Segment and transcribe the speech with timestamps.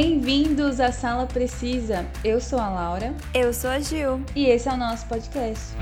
[0.00, 2.06] Bem-vindos à Sala Precisa.
[2.22, 3.12] Eu sou a Laura.
[3.34, 4.24] Eu sou a Gil.
[4.32, 5.74] E esse é o nosso podcast.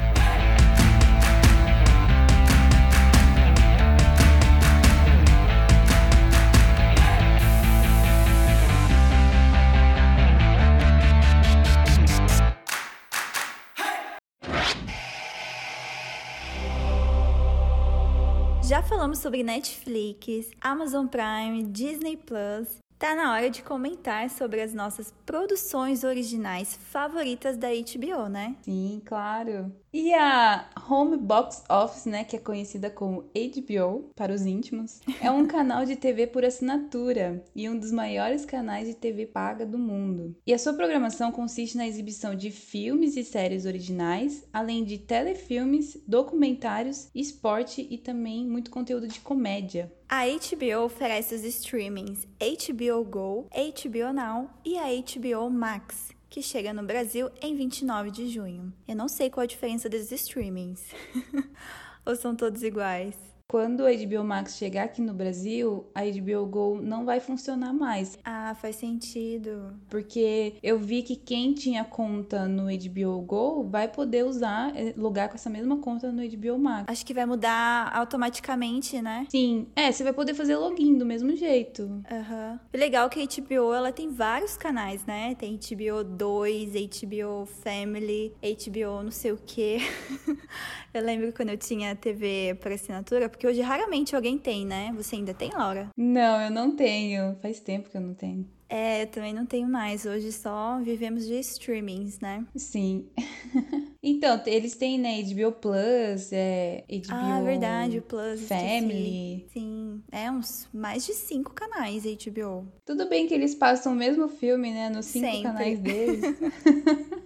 [18.66, 24.72] Já falamos sobre Netflix, Amazon Prime, Disney Plus Tá na hora de comentar sobre as
[24.72, 28.56] nossas produções originais favoritas da HBO, né?
[28.62, 29.70] Sim, claro.
[29.92, 35.30] E a Home Box Office, né, que é conhecida como HBO para os íntimos, é
[35.30, 39.78] um canal de TV por assinatura e um dos maiores canais de TV paga do
[39.78, 40.34] mundo.
[40.46, 45.98] E a sua programação consiste na exibição de filmes e séries originais, além de telefilmes,
[46.06, 49.92] documentários, esporte e também muito conteúdo de comédia.
[50.08, 56.72] A HBO oferece os streamings HBO Go, HBO Now e a HBO Max que chega
[56.72, 58.72] no Brasil em 29 de junho.
[58.86, 60.84] Eu não sei qual a diferença desses streamings.
[62.06, 63.16] Ou são todos iguais?
[63.48, 68.18] Quando a HBO Max chegar aqui no Brasil, a HBO Go não vai funcionar mais.
[68.24, 69.72] Ah, faz sentido.
[69.88, 75.28] Porque eu vi que quem tinha conta no HBO Go vai poder usar, eh, logar
[75.28, 76.86] com essa mesma conta no HBO Max.
[76.88, 79.28] Acho que vai mudar automaticamente, né?
[79.30, 79.68] Sim.
[79.76, 82.02] É, você vai poder fazer login do mesmo jeito.
[82.10, 82.52] Aham.
[82.52, 82.80] Uhum.
[82.80, 85.36] Legal que a HBO, ela tem vários canais, né?
[85.36, 89.78] Tem HBO 2, HBO Family, HBO não sei o quê.
[90.92, 94.92] eu lembro quando eu tinha TV por assinatura, porque hoje raramente alguém tem, né?
[94.96, 95.90] Você ainda tem, Laura?
[95.94, 97.36] Não, eu não tenho.
[97.42, 98.48] Faz tempo que eu não tenho.
[98.66, 100.06] É, eu também não tenho mais.
[100.06, 102.44] Hoje só vivemos de streamings, né?
[102.56, 103.06] Sim.
[104.02, 108.40] então, eles têm, né, HBO Plus, é, HBO Ah, verdade, o Plus.
[108.48, 109.46] Family.
[109.52, 112.66] Sim, é uns mais de cinco canais HBO.
[112.86, 115.42] Tudo bem que eles passam o mesmo filme, né, nos cinco Sempre.
[115.42, 116.24] canais deles.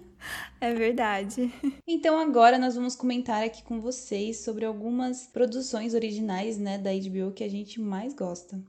[0.59, 1.51] É verdade.
[1.87, 7.31] Então agora nós vamos comentar aqui com vocês sobre algumas produções originais, né, da HBO
[7.33, 8.61] que a gente mais gosta.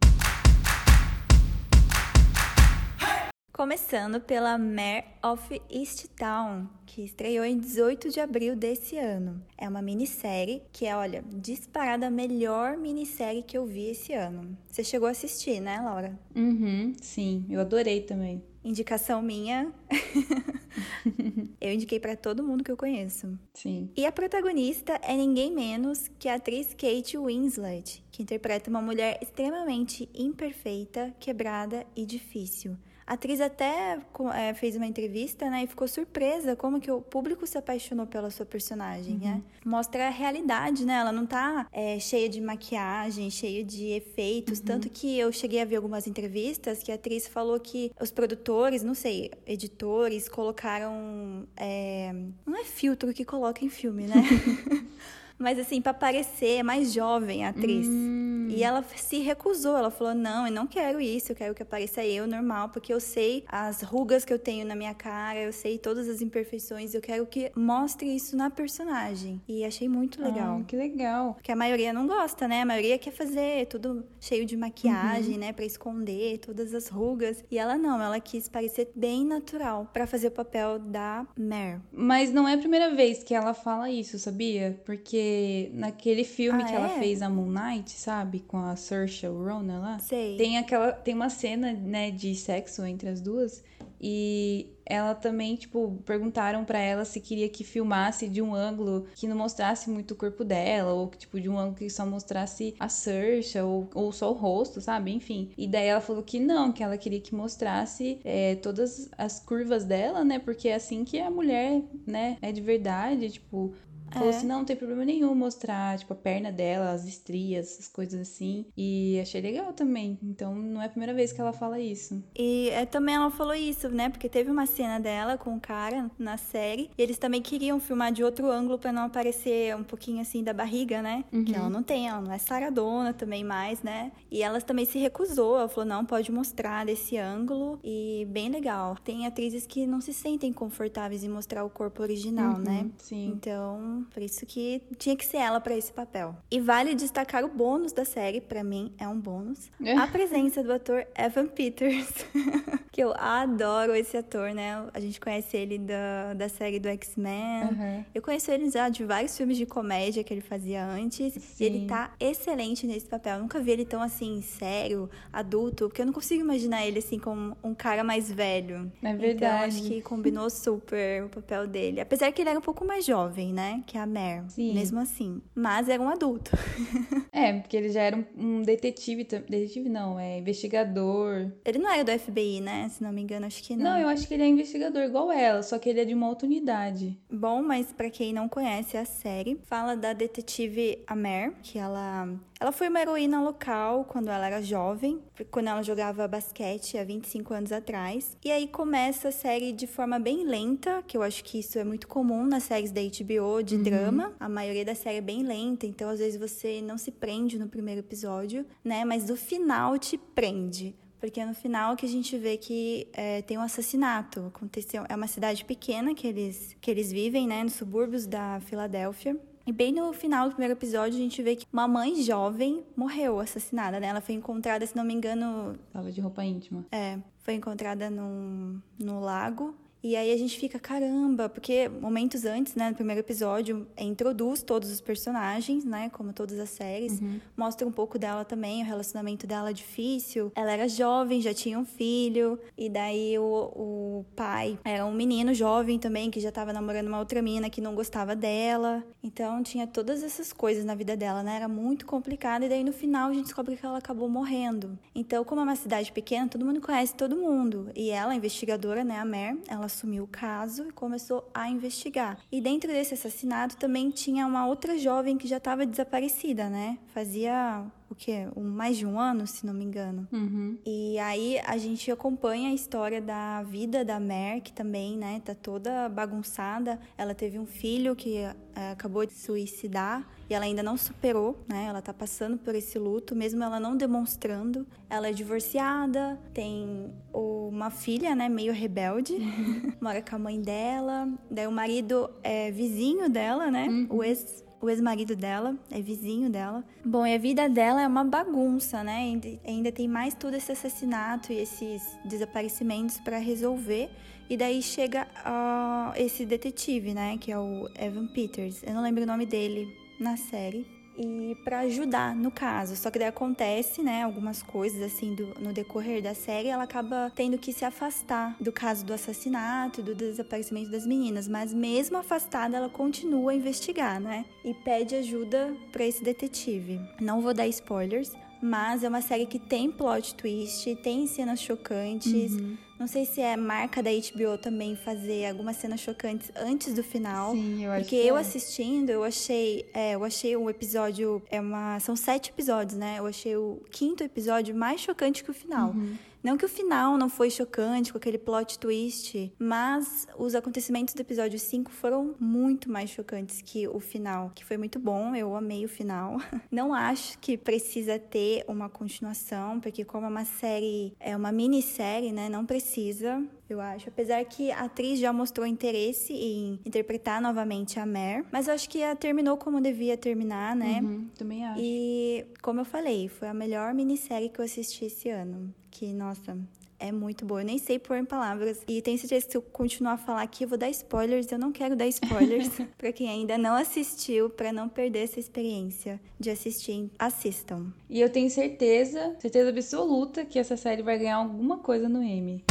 [3.52, 9.40] Começando pela Mare of Easttown, que estreou em 18 de abril desse ano.
[9.58, 14.56] É uma minissérie que é, olha, disparada a melhor minissérie que eu vi esse ano.
[14.66, 16.18] Você chegou a assistir, né, Laura?
[16.34, 18.42] Uhum, sim, eu adorei também.
[18.64, 19.72] Indicação minha.
[21.60, 23.38] eu indiquei para todo mundo que eu conheço.
[23.54, 23.90] Sim.
[23.96, 29.18] E a protagonista é ninguém menos que a atriz Kate Winslet, que interpreta uma mulher
[29.20, 32.76] extremamente imperfeita, quebrada e difícil.
[33.06, 33.98] A atriz até
[34.34, 38.30] é, fez uma entrevista, né, e ficou surpresa como que o público se apaixonou pela
[38.30, 39.26] sua personagem, né?
[39.26, 39.34] uhum.
[39.36, 39.42] né?
[39.64, 40.94] Mostra a realidade, né?
[40.94, 44.64] Ela não tá é, cheia de maquiagem, cheia de efeitos, uhum.
[44.64, 48.82] tanto que eu cheguei a ver algumas entrevistas que a atriz falou que os produtores,
[48.82, 51.46] não sei, editores, colocaram...
[51.56, 52.12] É,
[52.46, 54.14] não é filtro que coloca em filme, né?
[55.42, 57.86] Mas assim, para parecer mais jovem a atriz.
[57.86, 58.48] Hum.
[58.48, 59.76] E ela se recusou.
[59.76, 63.00] Ela falou: não, eu não quero isso, eu quero que apareça eu normal, porque eu
[63.00, 67.00] sei as rugas que eu tenho na minha cara, eu sei todas as imperfeições, eu
[67.00, 69.40] quero que mostre isso na personagem.
[69.48, 70.60] E achei muito legal.
[70.60, 71.34] Ah, que legal.
[71.34, 72.62] Porque a maioria não gosta, né?
[72.62, 75.40] A maioria quer fazer tudo cheio de maquiagem, uhum.
[75.40, 75.52] né?
[75.52, 77.42] Pra esconder todas as rugas.
[77.50, 81.80] E ela não, ela quis parecer bem natural para fazer o papel da Mare.
[81.92, 84.80] Mas não é a primeira vez que ela fala isso, sabia?
[84.84, 85.31] Porque
[85.72, 86.76] naquele filme ah, que é?
[86.76, 88.40] ela fez, a Moon Knight, sabe?
[88.40, 89.98] Com a Saoirse Ronan lá.
[89.98, 90.36] Sei.
[90.36, 90.92] Tem aquela...
[90.92, 93.62] Tem uma cena, né, de sexo entre as duas.
[94.00, 99.28] E ela também, tipo, perguntaram para ela se queria que filmasse de um ângulo que
[99.28, 102.88] não mostrasse muito o corpo dela, ou tipo, de um ângulo que só mostrasse a
[102.88, 105.12] Saoirse, ou, ou só o rosto, sabe?
[105.12, 105.50] Enfim.
[105.56, 109.84] E daí ela falou que não, que ela queria que mostrasse é, todas as curvas
[109.84, 110.40] dela, né?
[110.40, 113.72] Porque é assim que a mulher, né, é de verdade, tipo,
[114.12, 114.36] Falou é.
[114.36, 118.20] assim, não, não tem problema nenhum mostrar, tipo, a perna dela, as estrias, essas coisas
[118.20, 118.66] assim.
[118.76, 120.18] E achei legal também.
[120.22, 122.22] Então, não é a primeira vez que ela fala isso.
[122.36, 124.08] E é, também ela falou isso, né?
[124.08, 126.90] Porque teve uma cena dela com o cara na série.
[126.96, 130.52] E eles também queriam filmar de outro ângulo para não aparecer um pouquinho assim da
[130.52, 131.24] barriga, né?
[131.32, 131.44] Uhum.
[131.44, 134.12] Que ela não tem, ela não é saradona também mais, né?
[134.30, 135.58] E ela também se recusou.
[135.58, 137.78] Ela falou, não, pode mostrar desse ângulo.
[137.82, 138.96] E bem legal.
[139.02, 142.90] Tem atrizes que não se sentem confortáveis em mostrar o corpo original, uhum, né?
[142.98, 143.32] Sim.
[143.34, 146.36] Então, por isso que tinha que ser ela para esse papel.
[146.50, 149.94] E vale destacar o bônus da série, para mim é um bônus, é.
[149.96, 152.08] a presença do ator Evan Peters.
[152.92, 154.86] que eu adoro esse ator, né?
[154.92, 157.64] A gente conhece ele da, da série do X-Men.
[157.64, 158.04] Uhum.
[158.14, 161.32] Eu conheço ele já de vários filmes de comédia que ele fazia antes.
[161.32, 161.40] Sim.
[161.58, 163.36] E ele tá excelente nesse papel.
[163.36, 167.18] Eu nunca vi ele tão assim, sério, adulto, porque eu não consigo imaginar ele assim
[167.18, 168.92] como um cara mais velho.
[169.02, 169.64] É Então verdade.
[169.64, 171.98] acho que combinou super o papel dele.
[171.98, 173.82] Apesar que ele era um pouco mais jovem, né?
[173.92, 174.42] Que a Mer.
[174.48, 174.72] Sim.
[174.72, 175.42] Mesmo assim.
[175.54, 176.50] Mas era um adulto.
[177.34, 179.24] É, porque ele já era um, um detetive.
[179.24, 181.50] Detetive não, é investigador.
[181.64, 182.90] Ele não era do FBI, né?
[182.90, 183.84] Se não me engano, acho que não.
[183.92, 186.28] Não, eu acho que ele é investigador igual ela, só que ele é de uma
[186.28, 187.18] outra unidade.
[187.32, 192.28] Bom, mas pra quem não conhece a série, fala da detetive Amer, que ela
[192.62, 197.52] ela foi uma heroína local quando ela era jovem, quando ela jogava basquete há 25
[197.52, 198.36] anos atrás.
[198.44, 201.82] E aí começa a série de forma bem lenta, que eu acho que isso é
[201.82, 204.32] muito comum nas séries da HBO de drama.
[204.40, 207.68] A maioria da série é bem lenta, então às vezes você não se prende no
[207.68, 209.04] primeiro episódio, né?
[209.04, 210.94] Mas o final te prende.
[211.20, 214.40] Porque é no final que a gente vê que é, tem um assassinato.
[214.46, 215.04] Aconteceu.
[215.08, 217.62] É uma cidade pequena que eles, que eles vivem, né?
[217.62, 219.36] Nos subúrbios da Filadélfia.
[219.64, 223.38] E bem no final do primeiro episódio, a gente vê que uma mãe jovem morreu
[223.38, 224.08] assassinada, né?
[224.08, 226.84] Ela foi encontrada, se não me engano, Tava de roupa íntima.
[226.90, 229.76] é, foi encontrada num, no lago.
[230.02, 234.62] E aí a gente fica, caramba, porque momentos antes, né, no primeiro episódio, é, introduz
[234.62, 237.20] todos os personagens, né, como todas as séries.
[237.56, 240.50] Mostra um pouco dela também, o relacionamento dela é difícil.
[240.56, 242.58] Ela era jovem, já tinha um filho.
[242.76, 247.18] E daí o, o pai era um menino jovem também, que já tava namorando uma
[247.18, 249.04] outra mina que não gostava dela.
[249.22, 251.56] Então tinha todas essas coisas na vida dela, né?
[251.56, 252.64] Era muito complicado.
[252.64, 254.98] E daí no final a gente descobre que ela acabou morrendo.
[255.14, 257.90] Então, como é uma cidade pequena, todo mundo conhece todo mundo.
[257.94, 262.38] E ela, a investigadora, né, a Mer, ela assumiu o caso e começou a investigar.
[262.50, 266.98] E dentro desse assassinato também tinha uma outra jovem que já estava desaparecida, né?
[267.14, 268.48] Fazia o quê?
[268.54, 270.26] Um, mais de um ano, se não me engano.
[270.32, 270.78] Uhum.
[270.86, 275.54] E aí a gente acompanha a história da vida da Mer, que também, né, tá
[275.54, 277.00] toda bagunçada.
[277.16, 278.54] Ela teve um filho que eh,
[278.92, 281.86] acabou de suicidar e ela ainda não superou, né?
[281.86, 284.86] Ela tá passando por esse luto, mesmo ela não demonstrando.
[285.08, 289.34] Ela é divorciada, tem uma filha, né, meio rebelde,
[290.00, 291.28] mora com a mãe dela.
[291.50, 293.88] Daí o marido é vizinho dela, né?
[294.10, 296.84] O ex o ex-marido dela é vizinho dela.
[297.04, 299.40] Bom, e a vida dela é uma bagunça, né?
[299.64, 304.10] Ainda, tem mais todo esse assassinato e esses desaparecimentos para resolver.
[304.50, 307.38] E daí chega ah, esse detetive, né?
[307.38, 308.82] Que é o Evan Peters.
[308.82, 309.86] Eu não lembro o nome dele
[310.18, 310.84] na série.
[311.16, 312.96] E para ajudar no caso.
[312.96, 317.30] Só que daí acontece, né, algumas coisas assim do, no decorrer da série, ela acaba
[317.34, 322.76] tendo que se afastar do caso do assassinato, do desaparecimento das meninas, mas mesmo afastada,
[322.76, 324.44] ela continua a investigar, né?
[324.64, 327.00] E pede ajuda para esse detetive.
[327.20, 328.32] Não vou dar spoilers,
[328.62, 332.52] mas é uma série que tem plot twist, tem cenas chocantes.
[333.02, 337.50] Não sei se é marca da HBO também fazer algumas cenas chocantes antes do final.
[337.50, 338.40] Sim, eu acho Porque que eu é.
[338.40, 343.16] assistindo, eu achei, é, eu achei o episódio é uma, são sete episódios, né?
[343.18, 345.90] Eu achei o quinto episódio mais chocante que o final.
[345.90, 346.16] Uhum.
[346.42, 351.20] Não que o final não foi chocante com aquele plot twist, mas os acontecimentos do
[351.20, 355.84] episódio 5 foram muito mais chocantes que o final, que foi muito bom, eu amei
[355.84, 356.38] o final.
[356.70, 362.32] Não acho que precisa ter uma continuação, porque como é uma série, é uma minissérie,
[362.32, 364.08] né, não precisa, eu acho.
[364.08, 368.88] Apesar que a atriz já mostrou interesse em interpretar novamente a Mer, mas eu acho
[368.88, 371.00] que ela terminou como devia terminar, né?
[371.02, 371.80] Uhum, também acho.
[371.82, 375.74] E, como eu falei, foi a melhor minissérie que eu assisti esse ano.
[375.92, 376.58] Que, nossa,
[376.98, 377.60] é muito boa.
[377.60, 378.82] Eu nem sei pôr em palavras.
[378.88, 381.52] E tenho certeza que se eu continuar a falar aqui, eu vou dar spoilers.
[381.52, 386.18] Eu não quero dar spoilers pra quem ainda não assistiu, pra não perder essa experiência
[386.40, 387.10] de assistir.
[387.18, 387.92] Assistam.
[388.08, 392.64] E eu tenho certeza, certeza absoluta, que essa série vai ganhar alguma coisa no Emmy.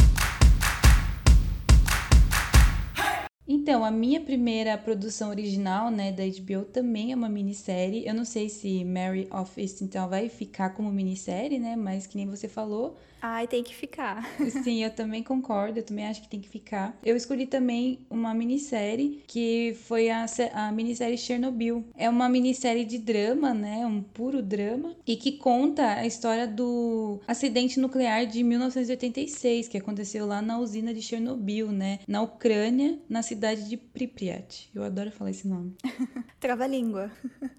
[3.46, 8.06] Então, a minha primeira produção original, né, da HBO também é uma minissérie.
[8.06, 12.26] Eu não sei se Mary of Eastontown vai ficar como minissérie, né, mas que nem
[12.26, 14.28] você falou, Ai, tem que ficar.
[14.64, 16.98] Sim, eu também concordo, eu também acho que tem que ficar.
[17.04, 21.84] Eu escolhi também uma minissérie que foi a, a minissérie Chernobyl.
[21.96, 23.86] É uma minissérie de drama, né?
[23.86, 24.96] Um puro drama.
[25.06, 30.92] E que conta a história do acidente nuclear de 1986, que aconteceu lá na usina
[30.92, 32.00] de Chernobyl, né?
[32.08, 34.70] Na Ucrânia, na cidade de Pripyat.
[34.74, 35.74] Eu adoro falar esse nome.
[36.38, 37.10] Trava-língua.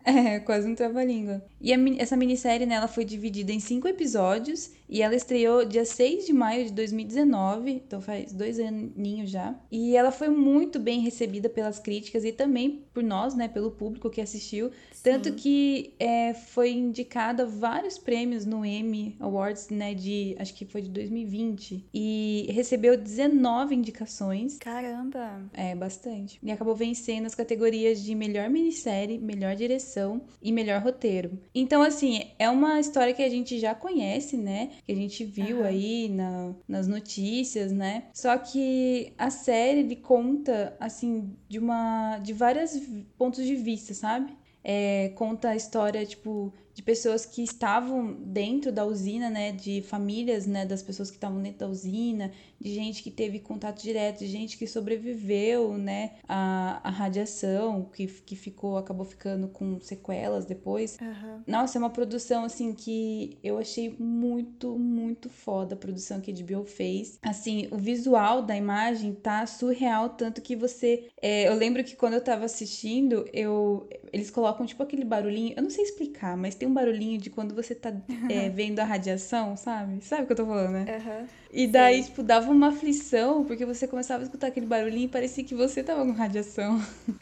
[0.06, 1.44] É, quase um trava-língua.
[1.63, 5.86] E a, essa minissérie, né, ela foi dividida em cinco episódios e ela estreou dia
[5.86, 9.55] 6 de maio de 2019, então faz dois aninhos já.
[9.72, 14.10] E ela foi muito bem recebida pelas críticas e também por nós, né, pelo público
[14.10, 14.72] que assistiu.
[14.91, 15.01] Sim.
[15.03, 20.82] Tanto que é, foi indicada vários prêmios no Emmy Awards, né, de acho que foi
[20.82, 21.86] de 2020.
[21.93, 24.58] E recebeu 19 indicações.
[24.58, 25.41] Caramba!
[25.53, 26.38] É, bastante.
[26.43, 31.39] E acabou vencendo as categorias de melhor minissérie, melhor direção e melhor roteiro.
[31.55, 34.72] Então, assim, é uma história que a gente já conhece, né?
[34.86, 35.65] Que a gente viu uhum.
[35.65, 38.05] aí na, nas notícias, né?
[38.13, 42.17] Só que a série ele conta, assim, de uma.
[42.19, 42.72] de vários
[43.17, 44.36] pontos de vista, sabe?
[44.63, 50.48] É, conta a história, tipo, de pessoas que estavam dentro da usina, né, de famílias,
[50.48, 54.27] né, das pessoas que estavam dentro da usina, de gente que teve contato direto, de
[54.27, 60.98] gente que sobreviveu, né, à, à radiação, que, que ficou, acabou ficando com sequelas depois.
[61.00, 61.42] Uhum.
[61.46, 66.34] Nossa, é uma produção, assim, que eu achei muito, muito foda a produção que a
[66.34, 67.20] HBO fez.
[67.22, 71.10] Assim, o visual da imagem tá surreal, tanto que você...
[71.22, 73.88] É, eu lembro que quando eu tava assistindo, eu...
[74.12, 77.53] Eles colocam, tipo, aquele barulhinho, eu não sei explicar, mas tem um barulhinho de quando
[77.53, 77.93] você tá
[78.29, 80.03] é, vendo a radiação, sabe?
[80.03, 80.86] Sabe o que eu tô falando, né?
[80.98, 81.27] Uhum.
[81.51, 82.10] E daí, Sim.
[82.10, 85.84] tipo, dava uma aflição, porque você começava a escutar aquele barulhinho e parecia que você
[85.84, 86.82] tava com radiação.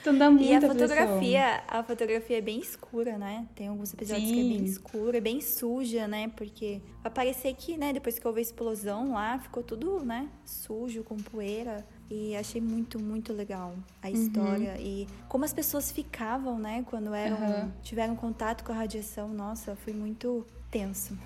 [0.00, 1.80] então dá muita E a fotografia, aflição.
[1.80, 3.46] a fotografia é bem escura, né?
[3.54, 4.34] Tem alguns episódios Sim.
[4.34, 6.30] que é bem escura, bem suja, né?
[6.36, 11.02] Porque vai parecer que, né, depois que houve a explosão lá, ficou tudo, né, sujo,
[11.04, 11.86] com poeira.
[12.12, 14.12] E achei muito, muito legal a uhum.
[14.12, 14.72] história.
[14.72, 14.80] Uhum.
[14.80, 17.70] E como as pessoas ficavam, né, quando eram, uhum.
[17.82, 19.28] tiveram contato com a radiação.
[19.28, 21.16] Nossa, foi muito tenso.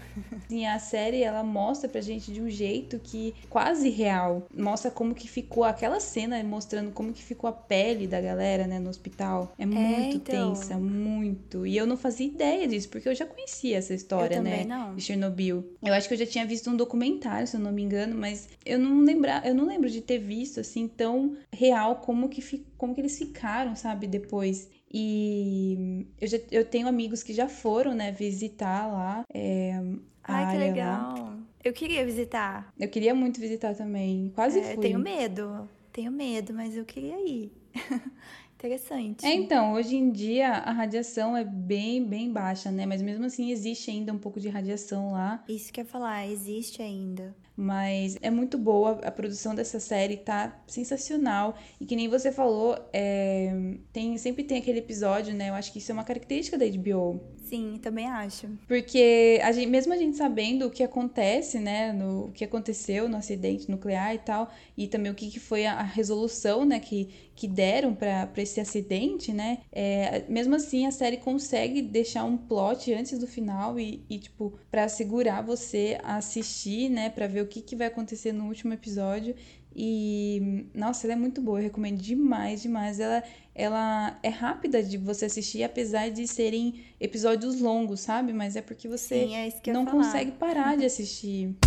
[0.49, 4.47] Sim, a série ela mostra pra gente de um jeito que quase real.
[4.53, 8.81] Mostra como que ficou aquela cena mostrando como que ficou a pele da galera, né,
[8.81, 9.55] no hospital.
[9.57, 10.53] É, é muito então...
[10.53, 11.65] tensa, muito.
[11.65, 14.97] E eu não fazia ideia disso, porque eu já conhecia essa história, né, não.
[14.97, 15.65] de Chernobyl.
[15.81, 18.49] Eu acho que eu já tinha visto um documentário, se eu não me engano, mas
[18.65, 22.43] eu não lembrar, eu não lembro de ter visto assim tão real como que
[22.77, 24.69] como que eles ficaram, sabe, depois.
[24.93, 29.25] E eu, já, eu tenho amigos que já foram, né, visitar lá.
[29.33, 29.81] É,
[30.23, 31.19] Ai, que legal.
[31.19, 31.39] Lá.
[31.65, 32.73] Eu queria visitar.
[32.79, 34.31] Eu queria muito visitar também.
[34.35, 34.83] Quase é, fui.
[34.83, 35.69] Tenho medo.
[35.93, 37.53] Tenho medo, mas eu queria ir.
[38.57, 39.27] Interessante.
[39.27, 42.87] É, então, hoje em dia a radiação é bem, bem baixa, né?
[42.87, 45.45] Mas mesmo assim existe ainda um pouco de radiação lá.
[45.47, 47.35] Isso que eu ia falar, existe ainda.
[47.57, 51.57] Mas é muito boa, a produção dessa série tá sensacional.
[51.81, 53.51] E que nem você falou, é...
[53.93, 55.49] tem, sempre tem aquele episódio, né?
[55.49, 57.21] Eu acho que isso é uma característica da HBO.
[57.47, 58.49] Sim, também acho.
[58.67, 61.93] Porque a gente, mesmo a gente sabendo o que acontece, né?
[61.93, 65.65] No, o que aconteceu no acidente nuclear e tal, e também o que, que foi
[65.65, 66.81] a, a resolução, né?
[66.81, 69.61] Que, que deram para esse acidente, né?
[69.71, 74.59] É, mesmo assim, a série consegue deixar um plot antes do final e, e tipo,
[74.71, 77.11] para segurar você a assistir, né?
[77.11, 79.35] Pra ver o que, que vai acontecer no último episódio.
[79.75, 82.99] E, nossa, ela é muito boa, eu recomendo demais, demais.
[82.99, 83.23] Ela,
[83.55, 88.33] ela é rápida de você assistir, apesar de serem episódios longos, sabe?
[88.33, 91.55] Mas é porque você Sim, é não consegue parar de assistir.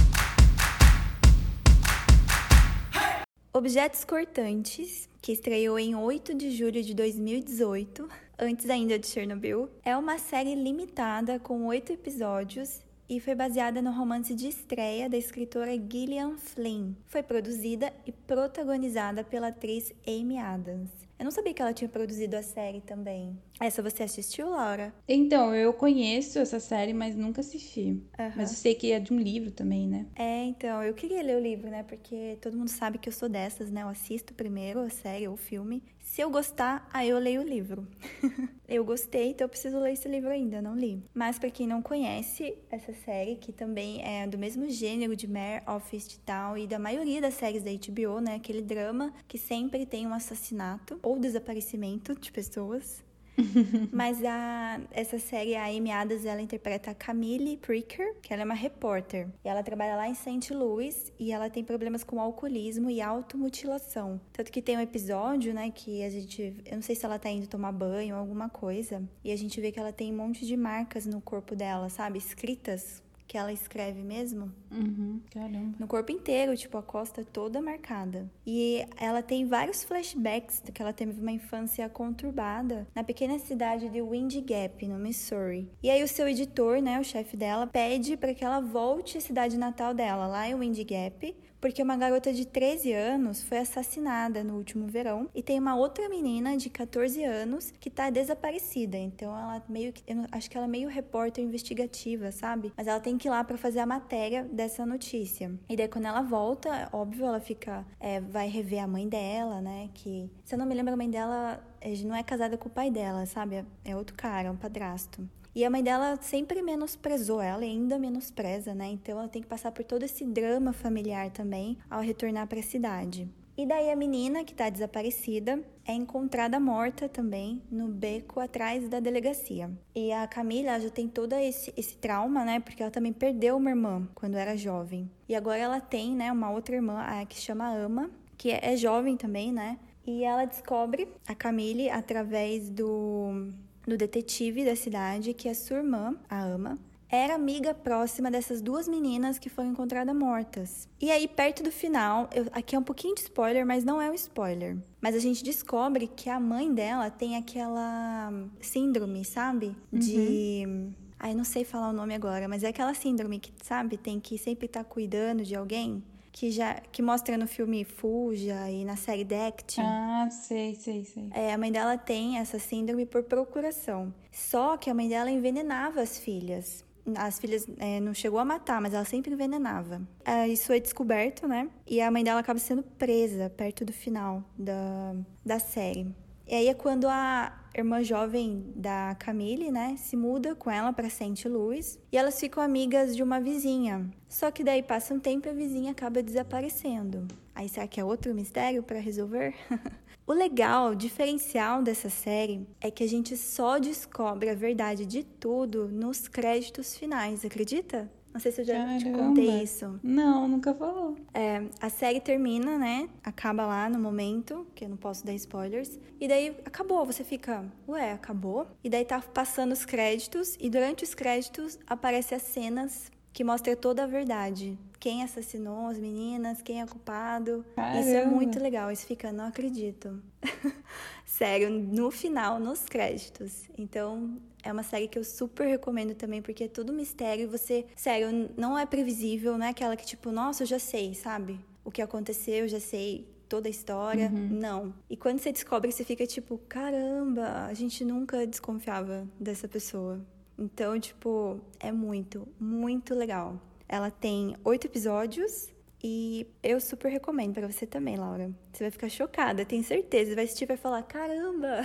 [3.53, 8.07] Objetos Cortantes, que estreou em 8 de julho de 2018,
[8.37, 13.91] antes ainda de Chernobyl, é uma série limitada com oito episódios e foi baseada no
[13.91, 16.93] romance de estreia da escritora Gillian Flynn.
[17.07, 20.91] Foi produzida e protagonizada pela atriz Amy Adams.
[21.17, 23.37] Eu não sabia que ela tinha produzido a série também.
[23.59, 24.93] Essa você assistiu, Laura?
[25.05, 28.01] Então, eu conheço essa série, mas nunca assisti.
[28.17, 28.31] Uhum.
[28.37, 30.05] Mas eu sei que é de um livro também, né?
[30.15, 31.83] É, então, eu queria ler o livro, né?
[31.83, 33.81] Porque todo mundo sabe que eu sou dessas, né?
[33.81, 35.83] Eu assisto primeiro a série ou o filme.
[36.09, 37.87] Se eu gostar, aí eu leio o livro.
[38.67, 41.03] eu gostei, então eu preciso ler esse livro ainda, não li.
[41.13, 45.63] Mas para quem não conhece essa série, que também é do mesmo gênero de Mare
[45.67, 48.35] of Easttown e da maioria das séries da HBO, né?
[48.35, 53.03] Aquele drama que sempre tem um assassinato ou desaparecimento de pessoas.
[53.91, 58.45] Mas a, essa série, a Amy Adams, ela interpreta a Camille Pricker, que ela é
[58.45, 59.27] uma repórter.
[59.43, 60.53] E ela trabalha lá em St.
[60.53, 64.19] Louis e ela tem problemas com alcoolismo e automutilação.
[64.33, 66.53] Tanto que tem um episódio, né, que a gente...
[66.65, 69.03] Eu não sei se ela tá indo tomar banho ou alguma coisa.
[69.23, 72.17] E a gente vê que ela tem um monte de marcas no corpo dela, sabe?
[72.17, 74.51] Escritas que ela escreve mesmo.
[74.71, 75.75] Uhum, caramba.
[75.77, 78.27] No corpo inteiro, tipo, a costa toda marcada.
[78.45, 84.01] E ela tem vários flashbacks que ela teve uma infância conturbada na pequena cidade de
[84.01, 85.69] Wind Gap, no Missouri.
[85.83, 89.21] E aí o seu editor, né, o chefe dela, pede para que ela volte à
[89.21, 94.43] cidade natal dela, lá em Wind Gap, porque uma garota de 13 anos foi assassinada
[94.43, 98.97] no último verão e tem uma outra menina de 14 anos que tá desaparecida.
[98.97, 100.03] Então ela meio que.
[100.07, 102.71] Eu acho que ela é meio repórter investigativa, sabe?
[102.75, 105.51] Mas ela tem que ir lá para fazer a matéria dessa notícia.
[105.69, 107.85] E daí quando ela volta, óbvio, ela fica.
[107.99, 109.89] É, vai rever a mãe dela, né?
[109.93, 110.29] Que.
[110.43, 112.89] Se eu não me lembro, a mãe dela é, não é casada com o pai
[112.89, 113.65] dela, sabe?
[113.83, 115.27] É outro cara, é um padrasto.
[115.55, 118.87] E a mãe dela sempre menosprezou ela e ainda menospreza, né?
[118.87, 122.63] Então ela tem que passar por todo esse drama familiar também ao retornar para a
[122.63, 123.27] cidade.
[123.59, 129.01] E daí a menina que está desaparecida é encontrada morta também no beco atrás da
[129.01, 129.69] delegacia.
[129.93, 132.61] E a Camila já tem todo esse, esse trauma, né?
[132.61, 135.11] Porque ela também perdeu uma irmã quando era jovem.
[135.27, 138.77] E agora ela tem, né, uma outra irmã, a que chama Ama, que é, é
[138.77, 139.77] jovem também, né?
[140.07, 143.51] E ela descobre a Camille através do
[143.89, 146.79] do detetive da cidade que a sua irmã, a Ama,
[147.11, 150.87] era amiga próxima dessas duas meninas que foram encontradas mortas.
[151.01, 154.11] E aí, perto do final, eu, aqui é um pouquinho de spoiler, mas não é
[154.11, 154.77] um spoiler.
[155.01, 158.31] Mas a gente descobre que a mãe dela tem aquela
[158.61, 159.75] síndrome, sabe?
[159.91, 160.63] De.
[160.67, 160.93] Uhum.
[161.19, 164.37] Ai, não sei falar o nome agora, mas é aquela síndrome que, sabe, tem que
[164.37, 166.01] sempre estar tá cuidando de alguém
[166.39, 169.75] que já que mostra no filme Fuja e na série Dect.
[169.81, 171.27] Ah, sei, sei, sei.
[171.31, 174.13] É, a mãe dela tem essa síndrome por procuração.
[174.31, 176.85] Só que a mãe dela envenenava as filhas.
[177.13, 180.01] As filhas é, não chegou a matar, mas ela sempre envenenava.
[180.23, 181.69] É, isso foi descoberto, né?
[181.85, 185.13] E a mãe dela acaba sendo presa perto do final da,
[185.45, 186.07] da série.
[186.49, 191.07] E aí é quando a irmã jovem da Camille, né, se muda com ela para
[191.07, 191.47] St.
[191.47, 194.09] Louis e elas ficam amigas de uma vizinha.
[194.27, 197.27] Só que daí passa um tempo e a vizinha acaba desaparecendo.
[197.53, 199.53] Aí será que é outro mistério para resolver?
[200.25, 205.23] o legal, o diferencial dessa série é que a gente só descobre a verdade de
[205.23, 208.09] tudo nos créditos finais, acredita?
[208.33, 208.99] Não sei se eu já Caramba.
[208.99, 209.99] te contei isso.
[210.03, 211.15] Não, nunca falou.
[211.33, 213.09] É, a série termina, né?
[213.23, 215.99] Acaba lá no momento, que eu não posso dar spoilers.
[216.19, 218.67] E daí acabou, você fica, ué, acabou?
[218.83, 223.75] E daí tá passando os créditos, e durante os créditos aparecem as cenas que mostram
[223.75, 224.77] toda a verdade.
[224.99, 227.65] Quem assassinou as meninas, quem é culpado.
[227.75, 228.01] Caramba.
[228.01, 228.91] Isso é muito legal.
[228.91, 230.21] Isso fica, não acredito.
[231.25, 233.69] Sério, no final, nos créditos.
[233.77, 237.85] Então, é uma série que eu super recomendo também, porque é tudo mistério e você,
[237.95, 241.59] sério, não é previsível, não é aquela que tipo, nossa, eu já sei, sabe?
[241.83, 244.27] O que aconteceu, eu já sei toda a história.
[244.27, 244.47] Uhum.
[244.51, 244.93] Não.
[245.09, 250.19] E quando você descobre, você fica tipo, caramba, a gente nunca desconfiava dessa pessoa.
[250.57, 253.59] Então, tipo, é muito, muito legal.
[253.87, 255.69] Ela tem oito episódios
[256.03, 258.51] e eu super recomendo para você também, Laura.
[258.71, 260.35] Você vai ficar chocada, tenho certeza.
[260.35, 261.81] Vai assistir e vai falar: caramba!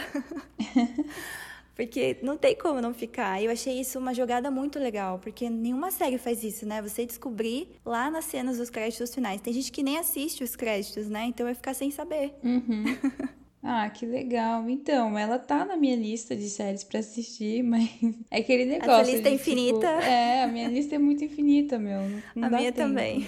[1.74, 3.42] Porque não tem como não ficar.
[3.42, 6.80] Eu achei isso uma jogada muito legal, porque nenhuma série faz isso, né?
[6.80, 9.40] Você descobrir lá nas cenas dos créditos finais.
[9.40, 11.24] Tem gente que nem assiste os créditos, né?
[11.26, 12.32] Então vai ficar sem saber.
[12.42, 12.84] Uhum.
[13.66, 14.68] Ah, que legal.
[14.68, 17.88] Então, ela tá na minha lista de séries para assistir, mas
[18.30, 18.92] é aquele negócio.
[18.92, 19.88] A sua lista de, é infinita?
[19.88, 22.02] Tipo, é, a minha lista é muito infinita, meu.
[22.36, 22.76] Não a minha tempo.
[22.76, 23.26] também.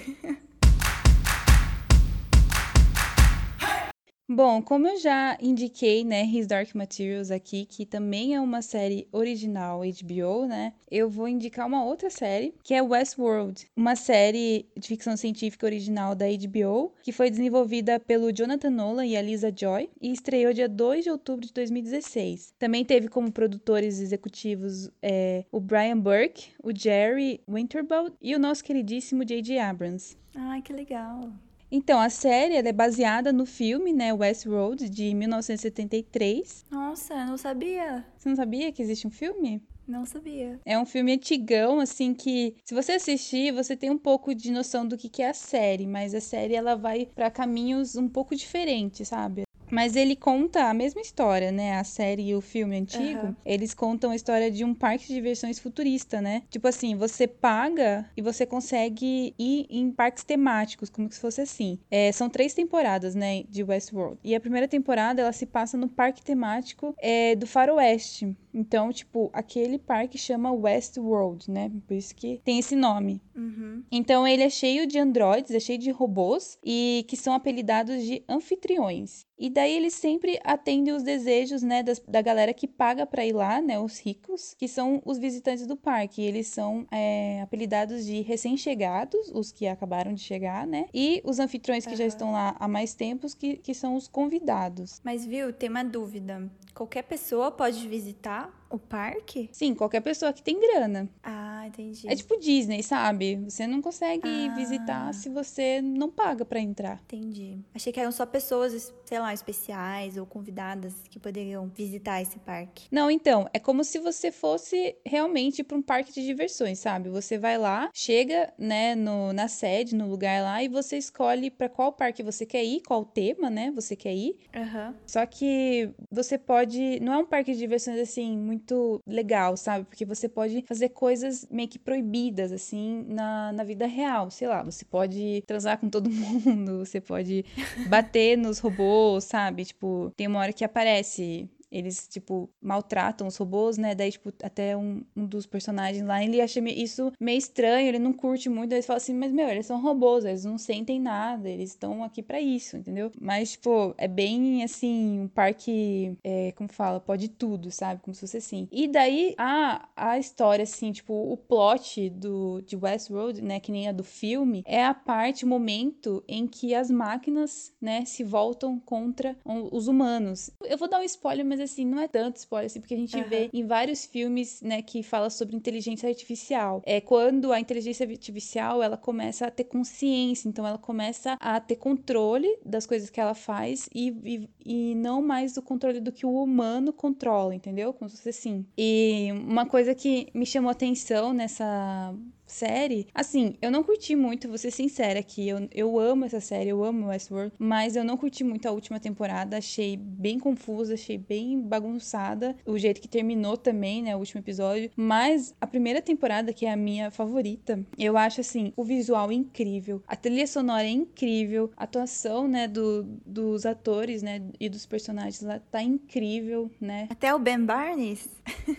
[4.29, 9.07] Bom, como eu já indiquei, né, His Dark Materials aqui, que também é uma série
[9.12, 10.73] original HBO, né?
[10.91, 16.17] Eu vou indicar uma outra série, que é Westworld, uma série de ficção científica original
[16.17, 20.69] da HBO, que foi desenvolvida pelo Jonathan Nolan e a Lisa Joy e estreou dia
[20.69, 22.53] 2 de outubro de 2016.
[22.59, 28.65] Também teve como produtores executivos é, o Brian Burke, o Jerry Winterbolt e o nosso
[28.65, 29.61] queridíssimo J.J.
[29.61, 30.17] Abrams.
[30.35, 31.31] Ai, que legal!
[31.70, 36.64] Então, a série é baseada no filme, né, Westworld, de 1973.
[36.70, 38.07] Nossa, eu não sabia.
[38.16, 39.61] Você não sabia que existe um filme?
[39.87, 40.61] Não sabia.
[40.64, 44.87] É um filme antigão, assim, que se você assistir, você tem um pouco de noção
[44.87, 48.35] do que, que é a série, mas a série ela vai para caminhos um pouco
[48.35, 49.45] diferentes, sabe?
[49.70, 51.79] Mas ele conta a mesma história, né?
[51.79, 53.37] A série e o filme antigo, uhum.
[53.44, 56.42] eles contam a história de um parque de diversões futurista, né?
[56.50, 61.79] Tipo assim, você paga e você consegue ir em parques temáticos, como se fosse assim.
[61.90, 64.18] É, são três temporadas, né, de Westworld.
[64.22, 68.37] E a primeira temporada, ela se passa no parque temático é, do faroeste.
[68.52, 71.70] Então, tipo, aquele parque chama Westworld, né?
[71.87, 73.20] Por isso que tem esse nome.
[73.35, 73.83] Uhum.
[73.92, 78.22] Então, ele é cheio de androides, é cheio de robôs e que são apelidados de
[78.26, 79.26] anfitriões.
[79.38, 83.33] E daí eles sempre atendem os desejos, né, das, da galera que paga para ir
[83.33, 86.22] lá, né, os ricos, que são os visitantes do parque.
[86.22, 91.85] Eles são é, apelidados de recém-chegados, os que acabaram de chegar, né, e os anfitriões
[91.85, 91.99] que uhum.
[91.99, 95.01] já estão lá há mais tempos, que, que são os convidados.
[95.05, 96.51] Mas viu, tem uma dúvida.
[96.75, 99.49] Qualquer pessoa pode visitar o parque?
[99.53, 101.09] Sim, qualquer pessoa que tem grana.
[101.22, 102.09] Ah, entendi.
[102.09, 103.37] É tipo Disney, sabe?
[103.44, 104.52] Você não consegue Ah.
[104.55, 107.00] visitar se você não paga pra entrar.
[107.05, 107.59] Entendi.
[107.74, 112.87] Achei que eram só pessoas, sei lá, especiais ou convidadas que poderiam visitar esse parque.
[112.90, 117.09] Não, então, é como se você fosse realmente para um parque de diversões, sabe?
[117.11, 121.68] Você vai lá, chega, né, no, na sede, no lugar lá, e você escolhe para
[121.68, 124.37] qual parque você quer ir, qual tema, né, você quer ir.
[124.55, 124.94] Aham.
[125.07, 127.00] Só que você pode.
[127.00, 129.85] Não é um parque de diversões assim muito legal, sabe?
[129.85, 134.31] Porque você pode fazer coisas meio que proibidas, assim, na, na vida real.
[134.31, 137.45] Sei lá, você pode transar com todo mundo, você pode
[137.88, 139.64] bater nos robôs, sabe?
[139.64, 141.49] Tipo, tem uma hora que aparece.
[141.70, 143.94] Eles, tipo, maltratam os robôs, né?
[143.94, 148.12] Daí, tipo, até um, um dos personagens lá, ele acha isso meio estranho, ele não
[148.12, 148.72] curte muito.
[148.72, 152.02] Aí eles falam assim, mas, meu, eles são robôs, eles não sentem nada, eles estão
[152.02, 153.11] aqui pra isso, entendeu?
[153.20, 158.00] Mas, tipo, é bem, assim, um parque, é, como fala, pode tudo, sabe?
[158.00, 158.68] Como se fosse assim.
[158.70, 163.61] E daí, a, a história, assim, tipo, o plot do, de Westworld, né?
[163.61, 168.05] Que nem a do filme, é a parte, o momento em que as máquinas, né,
[168.05, 169.37] se voltam contra
[169.72, 170.50] os humanos.
[170.64, 173.16] Eu vou dar um spoiler, mas assim, não é tanto spoiler, assim, porque a gente
[173.16, 173.29] Aham.
[173.29, 176.83] vê em vários filmes, né, que fala sobre inteligência artificial.
[176.85, 181.77] É quando a inteligência artificial, ela começa a ter consciência, então ela começa a ter
[181.77, 186.27] controle das coisas que ela faz e, e, e não mais o controle do que
[186.27, 187.92] o humano controla, entendeu?
[187.92, 188.66] Como se fosse assim.
[188.77, 192.14] E uma coisa que me chamou atenção nessa
[192.57, 196.71] série, assim, eu não curti muito, vou ser sincera aqui, eu, eu amo essa série,
[196.71, 201.19] eu amo Westworld, mas eu não curti muito a última temporada, achei bem confusa, achei
[201.19, 206.53] bem bagunçada, o jeito que terminou também, né, o último episódio, mas a primeira temporada,
[206.53, 210.90] que é a minha favorita, eu acho, assim, o visual incrível, a trilha sonora é
[210.90, 217.07] incrível, a atuação, né, do, dos atores, né, e dos personagens lá tá incrível, né,
[217.11, 218.29] Até o Ben Barnes?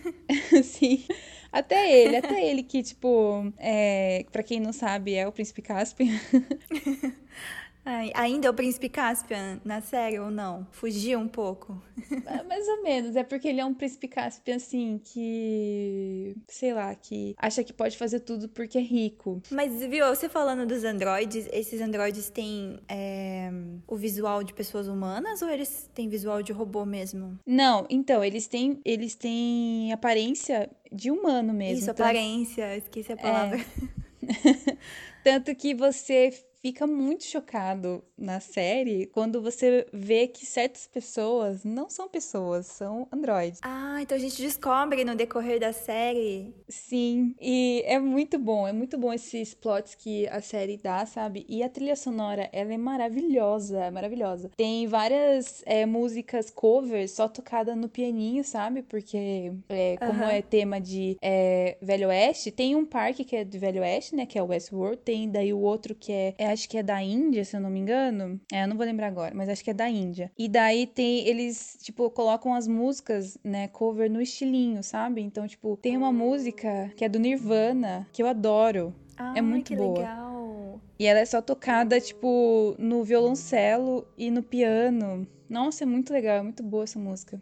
[0.64, 1.04] Sim.
[1.52, 6.18] Até ele, até ele que, tipo, é, pra quem não sabe, é o Príncipe Caspian.
[7.90, 10.66] Ai, ainda é o Príncipe Caspian na série ou não?
[10.72, 11.82] Fugiu um pouco.
[12.26, 16.94] É, Mais ou menos, é porque ele é um Príncipe Caspian, assim, que, sei lá,
[16.94, 19.40] que acha que pode fazer tudo porque é rico.
[19.50, 23.50] Mas, viu, você falando dos androides, esses androides têm é,
[23.86, 27.38] o visual de pessoas humanas ou eles têm visual de robô mesmo?
[27.46, 31.78] Não, então, eles têm, eles têm aparência de humano mesmo.
[31.78, 33.58] Isso, tanto- aparência, esqueci a palavra.
[35.24, 41.88] Tanto que você fica muito chocado na série quando você vê que certas pessoas não
[41.88, 43.60] são pessoas, são androides.
[43.62, 46.52] Ah, então a gente descobre no decorrer da série.
[46.68, 51.46] Sim, e é muito bom, é muito bom esses plots que a série dá, sabe?
[51.48, 54.50] E a trilha sonora, ela é maravilhosa, é maravilhosa.
[54.56, 58.82] Tem várias é, músicas covers só tocada no pianinho, sabe?
[58.82, 63.58] Porque é, como é tema de é, Velho Oeste, tem um parque que é do
[63.58, 64.26] Velho Oeste, né?
[64.26, 67.02] Que é o Westworld, tem daí o outro que é, é, acho que é da
[67.02, 68.40] Índia, se eu não me engano.
[68.52, 70.32] É, eu não vou lembrar agora, mas acho que é da Índia.
[70.36, 75.20] E daí tem, eles, tipo, colocam as músicas, né, cover no estilinho, sabe?
[75.20, 78.94] Então, tipo, tem uma música que é do Nirvana, que eu adoro.
[79.16, 79.98] Ah, muito que boa.
[79.98, 80.80] legal.
[80.98, 85.26] E ela é só tocada, tipo, no violoncelo e no piano.
[85.48, 87.40] Nossa, é muito legal, é muito boa essa música.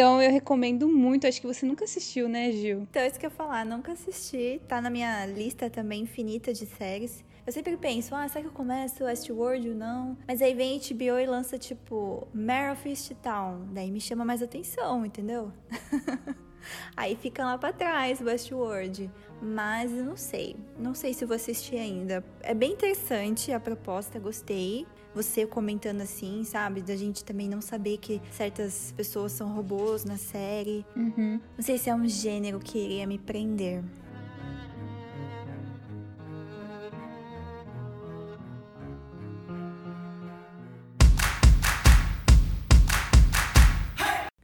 [0.00, 1.26] Então eu recomendo muito.
[1.26, 2.86] Acho que você nunca assistiu, né, Gil?
[2.90, 4.58] Então, isso que eu falar, nunca assisti.
[4.66, 7.22] Tá na minha lista também infinita de séries.
[7.46, 10.16] Eu sempre penso, ah, será que eu começo Westworld ou não?
[10.26, 13.66] Mas aí vem HBO e lança, tipo, Mare of Easttown.
[13.74, 15.52] Daí me chama mais atenção, entendeu?
[16.96, 19.10] aí fica lá pra trás Westworld.
[19.42, 20.56] Mas não sei.
[20.78, 22.24] Não sei se vou assistir ainda.
[22.40, 24.86] É bem interessante a proposta, gostei.
[25.14, 26.82] Você comentando assim, sabe?
[26.82, 30.84] Da gente também não saber que certas pessoas são robôs na série.
[30.96, 31.40] Uhum.
[31.56, 33.82] Não sei se é um gênero que iria me prender.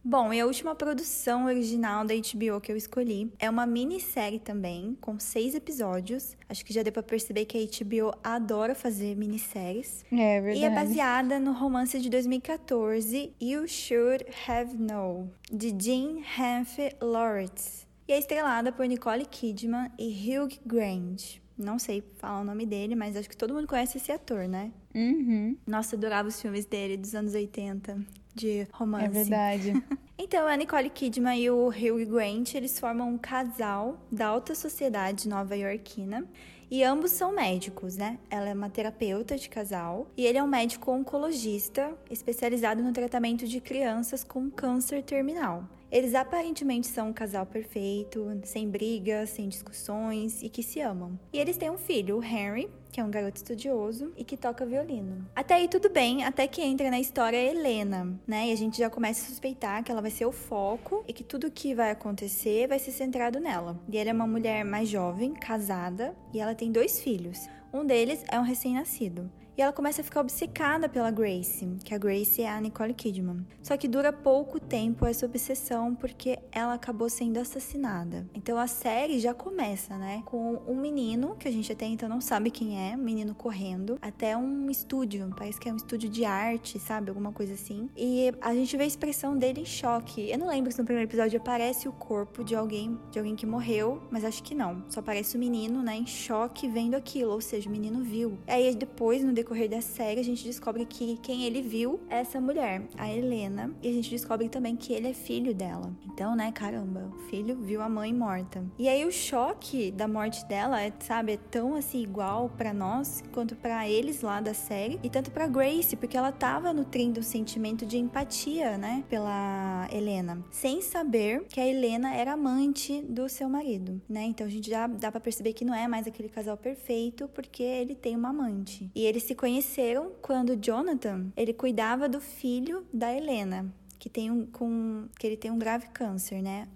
[0.08, 4.96] Bom, e a última produção original da HBO que eu escolhi é uma minissérie também,
[5.00, 6.36] com seis episódios.
[6.48, 10.04] Acho que já deu pra perceber que a HBO adora fazer minisséries.
[10.12, 10.60] É verdade.
[10.60, 17.84] E é baseada no romance de 2014, You Should Have Known, de Jean Hanfe Lawrence.
[18.06, 21.40] E é estrelada por Nicole Kidman e Hugh Grant.
[21.58, 24.70] Não sei falar o nome dele, mas acho que todo mundo conhece esse ator, né?
[24.94, 25.56] Uhum.
[25.66, 27.98] Nossa, adorava os filmes dele dos anos 80,
[28.37, 29.07] de romance.
[29.07, 29.72] É verdade.
[30.18, 35.29] Então, a Nicole Kidman e o Hugh Grant, eles formam um casal da alta sociedade
[35.29, 36.27] nova-iorquina
[36.70, 38.18] e ambos são médicos, né?
[38.31, 43.46] Ela é uma terapeuta de casal e ele é um médico oncologista especializado no tratamento
[43.46, 45.68] de crianças com câncer terminal.
[45.90, 51.18] Eles aparentemente são um casal perfeito, sem brigas, sem discussões e que se amam.
[51.33, 54.66] E eles têm um filho, o Henry, que é um garoto estudioso e que toca
[54.66, 55.29] violino.
[55.35, 58.49] Até aí tudo bem, até que entra na história Helena, né?
[58.49, 61.22] E a gente já começa a suspeitar que ela vai ser o foco e que
[61.22, 63.79] tudo que vai acontecer vai ser centrado nela.
[63.88, 67.49] E ela é uma mulher mais jovem, casada, e ela tem dois filhos.
[67.72, 69.31] Um deles é um recém-nascido.
[69.56, 73.46] E ela começa a ficar obcecada pela Grace, que a Grace é a Nicole Kidman.
[73.62, 78.26] Só que dura pouco tempo essa obsessão porque ela acabou sendo assassinada.
[78.34, 82.20] Então a série já começa, né, com um menino que a gente até então não
[82.20, 86.26] sabe quem é, um menino correndo até um estúdio, parece que é um estúdio de
[86.26, 87.88] arte, sabe, alguma coisa assim.
[87.96, 90.30] E a gente vê a expressão dele em choque.
[90.30, 93.46] Eu não lembro se no primeiro episódio aparece o corpo de alguém, de alguém que
[93.46, 94.84] morreu, mas acho que não.
[94.90, 98.36] Só aparece o menino, né, em choque vendo aquilo, ou seja, o menino viu.
[98.46, 102.40] Aí depois no decorrer da série, a gente descobre que quem ele viu é essa
[102.40, 105.94] mulher, a Helena, e a gente descobre também que ele é filho dela.
[106.04, 108.64] Então, né, caramba, o filho viu a mãe morta.
[108.76, 113.22] E aí o choque da morte dela é, sabe, é tão assim igual para nós
[113.32, 117.22] quanto para eles lá da série e tanto para Grace, porque ela tava nutrindo um
[117.22, 123.48] sentimento de empatia, né, pela Helena, sem saber que a Helena era amante do seu
[123.48, 124.24] marido, né?
[124.24, 127.62] Então a gente já dá para perceber que não é mais aquele casal perfeito porque
[127.62, 128.90] ele tem uma amante.
[128.92, 134.46] E eles se conheceram quando Jonathan, ele cuidava do filho da Helena, que tem um
[134.46, 136.66] com que ele tem um grave câncer, né?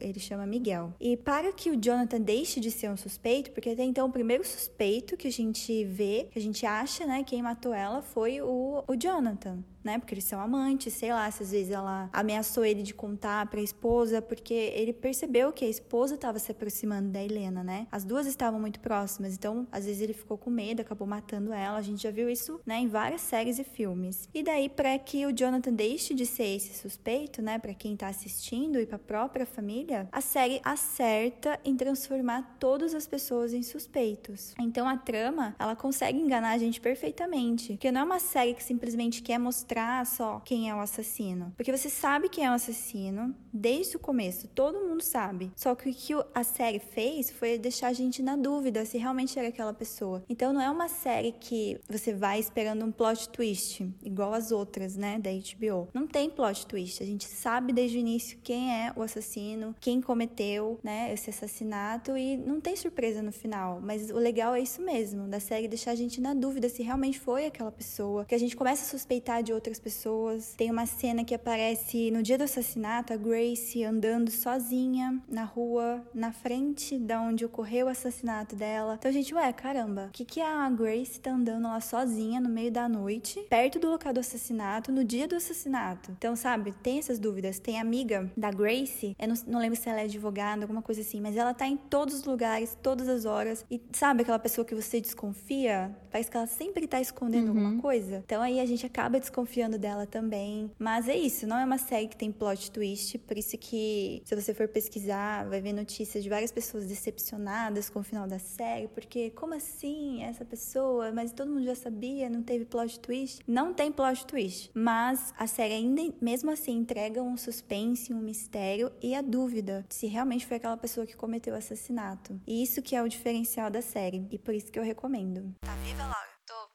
[0.00, 0.94] Ele chama Miguel.
[0.98, 4.42] E para que o Jonathan deixe de ser um suspeito, porque até então o primeiro
[4.42, 8.82] suspeito que a gente vê, que a gente acha, né, quem matou ela foi o,
[8.88, 9.98] o Jonathan né?
[9.98, 13.60] Porque eles são amantes, sei lá, se às vezes ela ameaçou ele de contar pra
[13.60, 17.86] esposa, porque ele percebeu que a esposa estava se aproximando da Helena, né?
[17.90, 21.78] As duas estavam muito próximas, então às vezes ele ficou com medo, acabou matando ela.
[21.78, 24.28] A gente já viu isso, né, em várias séries e filmes.
[24.34, 28.08] E daí, para que o Jonathan deixe de ser esse suspeito, né, para quem tá
[28.08, 34.54] assistindo e pra própria família, a série acerta em transformar todas as pessoas em suspeitos.
[34.58, 38.62] Então a trama, ela consegue enganar a gente perfeitamente, porque não é uma série que
[38.62, 41.52] simplesmente quer mostrar mostrar só quem é o assassino.
[41.56, 45.50] Porque você sabe quem é o assassino desde o começo, todo mundo sabe.
[45.54, 49.38] Só que o que a série fez foi deixar a gente na dúvida se realmente
[49.38, 50.24] era aquela pessoa.
[50.28, 54.96] Então não é uma série que você vai esperando um plot twist, igual as outras,
[54.96, 55.88] né, da HBO.
[55.92, 57.02] Não tem plot twist.
[57.02, 62.16] A gente sabe desde o início quem é o assassino, quem cometeu, né, esse assassinato
[62.16, 63.80] e não tem surpresa no final.
[63.82, 67.18] Mas o legal é isso mesmo, da série deixar a gente na dúvida se realmente
[67.18, 70.54] foi aquela pessoa, que a gente começa a suspeitar de outras pessoas.
[70.56, 76.02] Tem uma cena que aparece no dia do assassinato, a Grace andando sozinha na rua,
[76.14, 78.96] na frente da onde ocorreu o assassinato dela.
[78.98, 82.70] Então, gente, ué, caramba, o que, que a Grace tá andando lá sozinha no meio
[82.70, 86.12] da noite, perto do local do assassinato, no dia do assassinato?
[86.12, 87.58] Então, sabe, tem essas dúvidas.
[87.58, 91.20] Tem amiga da Grace, eu não, não lembro se ela é advogada, alguma coisa assim,
[91.20, 93.64] mas ela tá em todos os lugares, todas as horas.
[93.70, 95.94] E sabe aquela pessoa que você desconfia?
[96.10, 97.58] Parece que ela sempre tá escondendo uhum.
[97.58, 98.22] alguma coisa.
[98.24, 100.70] Então aí a gente acaba desconfiando desconfiando dela também.
[100.78, 104.34] Mas é isso, não é uma série que tem plot twist, por isso que se
[104.34, 108.88] você for pesquisar, vai ver notícias de várias pessoas decepcionadas com o final da série,
[108.88, 113.42] porque como assim essa pessoa, mas todo mundo já sabia, não teve plot twist?
[113.46, 118.90] Não tem plot twist, mas a série ainda mesmo assim entrega um suspense, um mistério
[119.02, 122.40] e a dúvida se realmente foi aquela pessoa que cometeu o assassinato.
[122.46, 125.54] E isso que é o diferencial da série, e por isso que eu recomendo.
[125.60, 126.30] Tá viva, Laura?
[126.46, 126.70] Tô.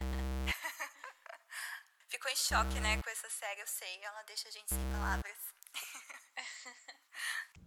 [2.08, 4.02] ficou em choque, né, com essa série, eu sei.
[4.02, 5.36] Ela deixa a gente sem palavras.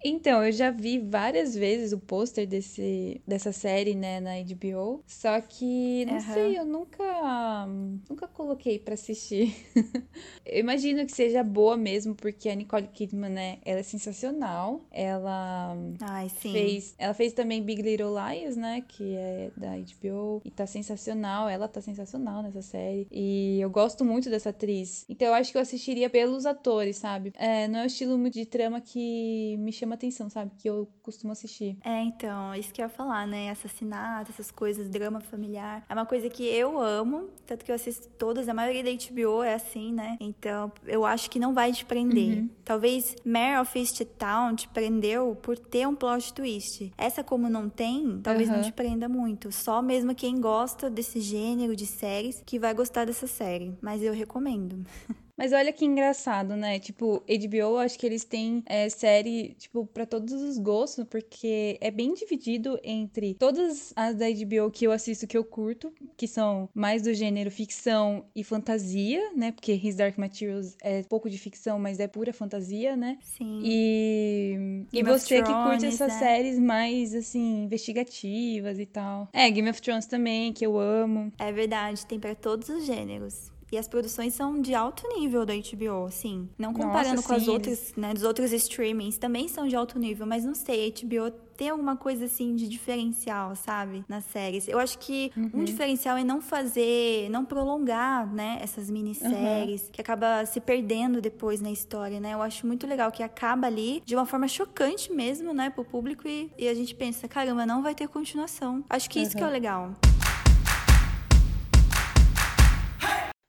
[0.04, 5.04] Então, eu já vi várias vezes o pôster desse dessa série, né, na HBO.
[5.06, 6.22] Só que, não uhum.
[6.22, 7.68] sei, eu nunca
[8.10, 9.56] nunca coloquei para assistir.
[10.46, 14.82] eu imagino que seja boa mesmo, porque a Nicole Kidman, né, ela é sensacional.
[14.92, 16.52] Ela Ai, sim.
[16.52, 21.48] fez, ela fez também Big Little Lies, né, que é da HBO, e tá sensacional.
[21.48, 23.08] Ela tá sensacional nessa série.
[23.12, 25.06] E eu gosto muito dessa atriz.
[25.08, 27.34] Então, eu acho que eu assistiria pelos atores, sabe?
[27.38, 30.52] É, não é o estilo muito de trama que me chama chama atenção, sabe?
[30.58, 31.78] Que eu costumo assistir.
[31.84, 33.50] É, então, isso que eu ia falar, né?
[33.50, 35.86] Assassinato, essas coisas, drama familiar.
[35.90, 39.44] É uma coisa que eu amo, tanto que eu assisto todas, a maioria da HBO
[39.44, 40.18] é assim, né?
[40.20, 42.40] Então, eu acho que não vai te prender.
[42.40, 42.50] Uhum.
[42.64, 46.92] Talvez Mare of East Town te prendeu por ter um plot twist.
[46.98, 48.58] Essa, como não tem, talvez uhum.
[48.58, 49.52] não te prenda muito.
[49.52, 53.74] Só mesmo quem gosta desse gênero de séries que vai gostar dessa série.
[53.82, 54.86] Mas eu recomendo.
[55.38, 56.80] Mas olha que engraçado, né?
[56.80, 61.92] Tipo, HBO, acho que eles têm é, série, tipo, para todos os gostos, porque é
[61.92, 66.70] bem dividido entre todas as da HBO que eu assisto que eu curto, que são
[66.74, 69.52] mais do gênero ficção e fantasia, né?
[69.52, 73.18] Porque His Dark Materials é pouco de ficção, mas é pura fantasia, né?
[73.22, 73.62] Sim.
[73.64, 76.20] E, e você Thrones, que curte essas né?
[76.20, 79.30] séries mais, assim, investigativas e tal.
[79.34, 81.32] É, Game of Thrones também, que eu amo.
[81.40, 83.52] É verdade, tem para todos os gêneros.
[83.72, 86.50] E as produções são de alto nível da HBO, assim.
[86.58, 89.98] Não comparando Nossa, com sim, as outras, né, dos outros streamings, também são de alto
[89.98, 94.04] nível, mas não sei, a HBO tem alguma coisa assim de diferencial, sabe?
[94.10, 94.68] Nas séries.
[94.68, 95.52] Eu acho que uhum.
[95.54, 99.90] um diferencial é não fazer, não prolongar, né, essas minisséries, uhum.
[99.92, 102.34] que acaba se perdendo depois na história, né?
[102.34, 106.28] Eu acho muito legal que acaba ali de uma forma chocante mesmo, né, pro público
[106.28, 108.84] e, e a gente pensa, caramba, não vai ter continuação.
[108.90, 109.26] Acho que uhum.
[109.26, 109.92] isso que é o legal.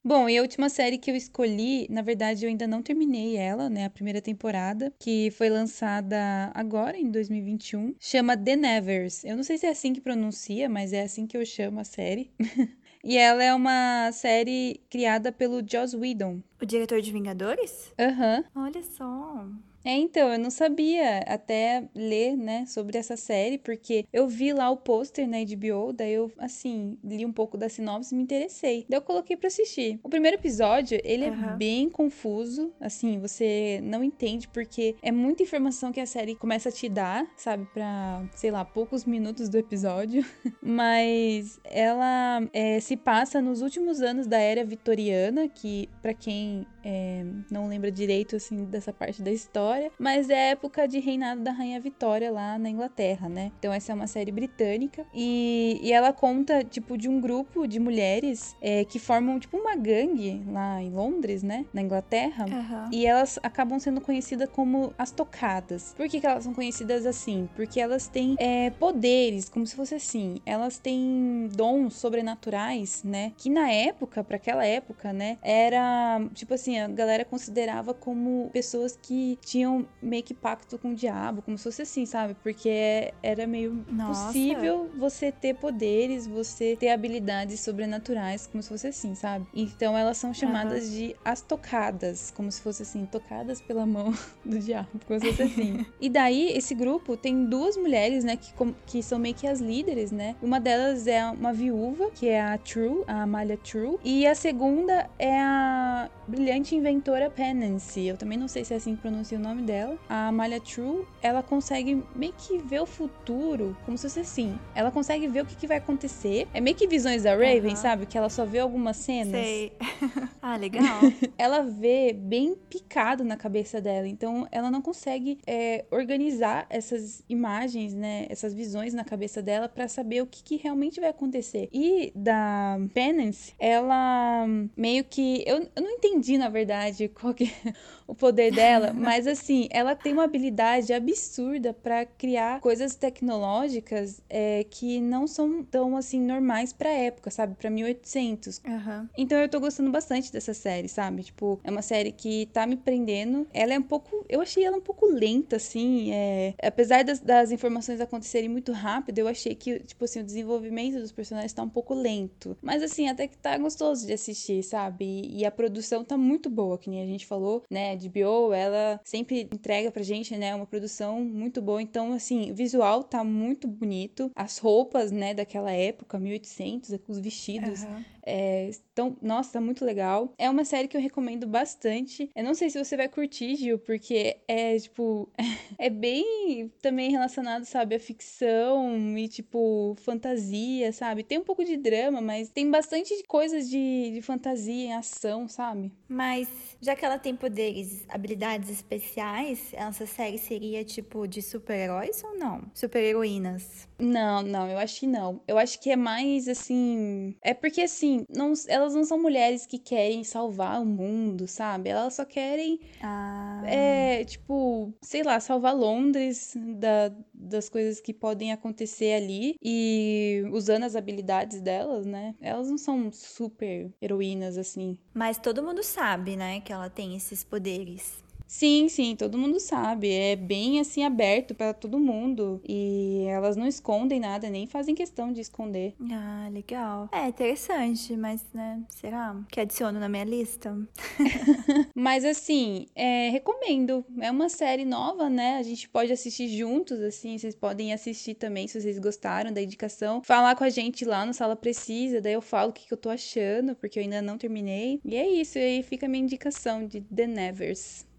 [0.04, 3.70] Bom, e a última série que eu escolhi, na verdade eu ainda não terminei ela,
[3.70, 9.22] né, a primeira temporada, que foi lançada agora em 2021, chama The Nevers.
[9.22, 11.84] Eu não sei se é assim que pronuncia, mas é assim que eu chamo a
[11.84, 12.32] série.
[13.04, 16.42] e ela é uma série criada pelo Joss Whedon.
[16.60, 17.92] O diretor de Vingadores?
[17.96, 18.44] Aham.
[18.56, 18.62] Uhum.
[18.64, 19.46] Olha só.
[19.84, 24.70] É, então, eu não sabia até ler, né, sobre essa série, porque eu vi lá
[24.70, 28.86] o pôster na HBO, daí eu, assim, li um pouco da sinopse e me interessei.
[28.88, 29.98] Daí eu coloquei pra assistir.
[30.02, 31.50] O primeiro episódio, ele uhum.
[31.50, 36.68] é bem confuso, assim, você não entende, porque é muita informação que a série começa
[36.68, 40.24] a te dar, sabe, pra, sei lá, poucos minutos do episódio.
[40.62, 47.24] Mas ela é, se passa nos últimos anos da era vitoriana, que, para quem é,
[47.50, 51.52] não lembra direito, assim, dessa parte da história, Vitória, mas é época de reinado da
[51.52, 53.52] Rainha Vitória lá na Inglaterra, né?
[53.58, 57.78] Então essa é uma série britânica e, e ela conta, tipo, de um grupo de
[57.78, 61.64] mulheres é, que formam, tipo, uma gangue lá em Londres, né?
[61.72, 62.44] Na Inglaterra.
[62.44, 62.90] Uhum.
[62.92, 65.94] E elas acabam sendo conhecidas como as tocadas.
[65.96, 67.48] Por que, que elas são conhecidas assim?
[67.54, 70.36] Porque elas têm é, poderes, como se fosse assim.
[70.44, 73.32] Elas têm dons sobrenaturais, né?
[73.36, 75.38] Que na época, para aquela época, né?
[75.42, 80.90] Era, tipo assim, a galera considerava como pessoas que tinham tinham meio que pacto com
[80.90, 82.34] o diabo, como se fosse assim, sabe?
[82.42, 84.26] Porque era meio Nossa.
[84.26, 89.46] possível você ter poderes, você ter habilidades sobrenaturais, como se fosse assim, sabe?
[89.54, 90.90] Então elas são chamadas uhum.
[90.90, 94.12] de as tocadas, como se fosse assim, tocadas pela mão
[94.44, 95.86] do diabo, como se fosse assim.
[96.00, 98.52] e daí, esse grupo tem duas mulheres, né, que,
[98.86, 100.34] que são meio que as líderes, né?
[100.42, 105.08] Uma delas é uma viúva, que é a True, a Amália True, e a segunda
[105.18, 108.00] é a brilhante inventora Penance.
[108.04, 110.60] Eu também não sei se é assim que pronuncia o nome nome dela, a Amalia
[110.60, 114.58] True, ela consegue meio que ver o futuro, como se fosse assim.
[114.74, 116.48] Ela consegue ver o que, que vai acontecer.
[116.54, 117.76] É meio que visões da Raven, uhum.
[117.76, 118.06] sabe?
[118.06, 119.32] Que ela só vê algumas cenas.
[119.32, 119.72] Sei.
[120.40, 121.00] ah, legal.
[121.36, 124.08] ela vê bem picado na cabeça dela.
[124.08, 128.26] Então, ela não consegue é, organizar essas imagens, né?
[128.28, 131.68] Essas visões na cabeça dela para saber o que, que realmente vai acontecer.
[131.72, 135.44] E da Penance, ela meio que.
[135.46, 137.72] Eu, eu não entendi, na verdade, qual que é
[138.06, 144.64] o poder dela, mas assim, ela tem uma habilidade absurda para criar coisas tecnológicas é,
[144.64, 147.54] que não são tão assim normais pra época, sabe?
[147.54, 148.60] Pra 1800.
[148.64, 149.08] Uhum.
[149.16, 151.24] Então eu tô gostando bastante dessa série, sabe?
[151.24, 153.46] Tipo, é uma série que tá me prendendo.
[153.52, 154.24] Ela é um pouco.
[154.28, 156.12] Eu achei ela um pouco lenta, assim.
[156.12, 156.54] É...
[156.62, 161.12] Apesar das, das informações acontecerem muito rápido, eu achei que, tipo assim, o desenvolvimento dos
[161.12, 162.56] personagens tá um pouco lento.
[162.62, 165.04] Mas assim, até que tá gostoso de assistir, sabe?
[165.04, 167.96] E, e a produção tá muito boa, que nem a gente falou, né?
[167.96, 171.80] De HBO, ela sempre entrega pra gente, né, uma produção muito boa.
[171.80, 174.30] Então, assim, o visual tá muito bonito.
[174.34, 177.82] As roupas, né, daquela época, 1800, os vestidos.
[177.82, 178.04] Uhum.
[178.24, 180.32] É, então, nossa, tá muito legal.
[180.38, 182.30] É uma série que eu recomendo bastante.
[182.34, 185.28] Eu não sei se você vai curtir, Gil, porque é, tipo,
[185.78, 191.22] é bem também relacionado, sabe, a ficção e, tipo, fantasia, sabe?
[191.22, 195.90] Tem um pouco de drama, mas tem bastante coisas de, de fantasia em ação, sabe?
[196.08, 196.48] Mas,
[196.80, 202.62] já que ela tem poderes, habilidades especiais, essa série seria, tipo, de super-heróis ou não?
[202.74, 203.88] Super-heroínas?
[203.98, 205.40] Não, não, eu acho que não.
[205.46, 207.34] Eu acho que é mais, assim...
[207.40, 211.90] É porque, assim, assim, não, elas não são mulheres que querem salvar o mundo, sabe?
[211.90, 213.62] Elas só querem, ah.
[213.66, 220.84] é, tipo, sei lá, salvar Londres da, das coisas que podem acontecer ali e usando
[220.84, 222.34] as habilidades delas, né?
[222.40, 224.98] Elas não são super heroínas assim.
[225.14, 228.21] Mas todo mundo sabe, né, que ela tem esses poderes.
[228.52, 230.12] Sim, sim, todo mundo sabe.
[230.12, 232.60] É bem assim aberto para todo mundo.
[232.68, 235.94] E elas não escondem nada, nem fazem questão de esconder.
[236.12, 237.08] Ah, legal.
[237.10, 240.76] É interessante, mas, né, será que adiciono na minha lista?
[241.96, 244.04] mas assim, é, recomendo.
[244.20, 245.56] É uma série nova, né?
[245.56, 247.38] A gente pode assistir juntos, assim.
[247.38, 250.22] Vocês podem assistir também se vocês gostaram da indicação.
[250.24, 252.98] Falar com a gente lá no Sala Precisa, daí eu falo o que, que eu
[252.98, 255.00] tô achando, porque eu ainda não terminei.
[255.02, 258.11] E é isso, e aí fica a minha indicação de The Nevers.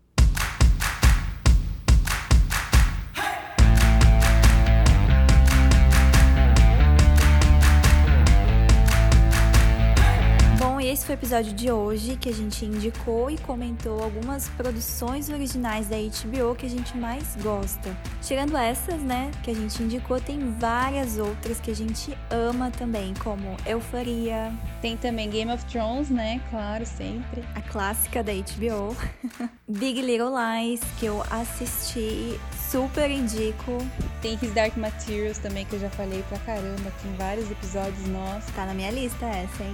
[11.03, 15.87] Esse foi o episódio de hoje que a gente indicou e comentou algumas produções originais
[15.87, 17.93] da HBO que a gente mais gosta.
[18.21, 23.13] Tirando essas, né, que a gente indicou, tem várias outras que a gente ama também,
[23.21, 24.53] como Euforia.
[24.81, 26.39] Tem também Game of Thrones, né?
[26.49, 27.43] Claro, sempre.
[27.53, 28.95] A clássica da HBO.
[29.67, 32.39] Big Little Lies, que eu assisti
[32.69, 33.77] super indico.
[34.21, 38.07] Tem His Dark Materials também, que eu já falei pra caramba aqui em vários episódios
[38.07, 38.51] nossos.
[38.53, 39.73] Tá na minha lista essa, hein?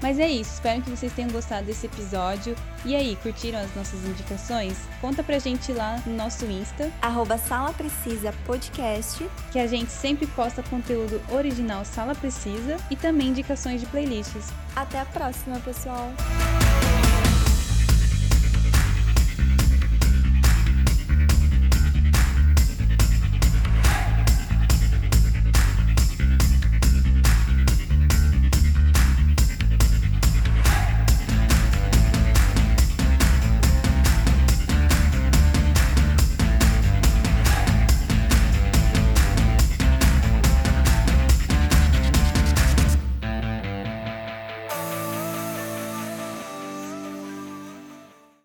[0.00, 2.54] Mas é isso, espero que vocês tenham gostado desse episódio.
[2.84, 4.76] E aí, curtiram as nossas indicações?
[5.00, 6.90] Conta pra gente lá no nosso Insta.
[7.00, 9.26] Arroba Sala Precisa Podcast.
[9.52, 14.48] Que a gente sempre posta conteúdo original Sala Precisa e também indicações de playlists.
[14.76, 16.12] Até a próxima, pessoal!